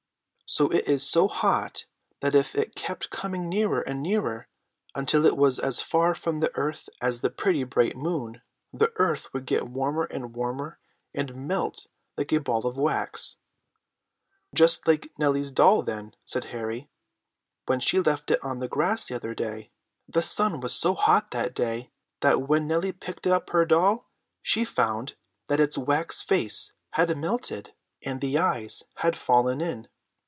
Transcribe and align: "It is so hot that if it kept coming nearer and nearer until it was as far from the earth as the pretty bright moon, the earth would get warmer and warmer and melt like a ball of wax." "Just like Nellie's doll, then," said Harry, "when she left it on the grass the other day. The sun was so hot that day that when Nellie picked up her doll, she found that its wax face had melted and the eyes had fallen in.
"It 0.59 0.85
is 0.85 1.07
so 1.07 1.29
hot 1.29 1.85
that 2.19 2.35
if 2.35 2.55
it 2.55 2.75
kept 2.75 3.09
coming 3.09 3.47
nearer 3.47 3.79
and 3.79 4.03
nearer 4.03 4.49
until 4.93 5.25
it 5.25 5.37
was 5.37 5.59
as 5.59 5.79
far 5.79 6.13
from 6.13 6.39
the 6.41 6.53
earth 6.57 6.89
as 6.99 7.21
the 7.21 7.29
pretty 7.29 7.63
bright 7.63 7.95
moon, 7.95 8.41
the 8.73 8.91
earth 8.97 9.33
would 9.33 9.45
get 9.45 9.69
warmer 9.69 10.03
and 10.03 10.35
warmer 10.35 10.77
and 11.13 11.47
melt 11.47 11.85
like 12.17 12.33
a 12.33 12.41
ball 12.41 12.67
of 12.67 12.77
wax." 12.77 13.37
"Just 14.53 14.85
like 14.85 15.09
Nellie's 15.17 15.51
doll, 15.51 15.83
then," 15.83 16.15
said 16.25 16.43
Harry, 16.51 16.89
"when 17.67 17.79
she 17.79 18.01
left 18.01 18.29
it 18.29 18.43
on 18.43 18.59
the 18.59 18.67
grass 18.67 19.07
the 19.07 19.15
other 19.15 19.33
day. 19.33 19.71
The 20.09 20.21
sun 20.21 20.59
was 20.59 20.73
so 20.75 20.95
hot 20.95 21.31
that 21.31 21.55
day 21.55 21.91
that 22.19 22.41
when 22.41 22.67
Nellie 22.67 22.91
picked 22.91 23.25
up 23.25 23.51
her 23.51 23.63
doll, 23.63 24.09
she 24.41 24.65
found 24.65 25.15
that 25.47 25.61
its 25.61 25.77
wax 25.77 26.21
face 26.21 26.73
had 26.91 27.17
melted 27.17 27.73
and 28.03 28.19
the 28.19 28.37
eyes 28.37 28.83
had 28.95 29.15
fallen 29.15 29.61
in. 29.61 29.87